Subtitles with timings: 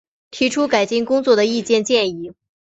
[0.31, 2.33] 提出改进工作的意见建议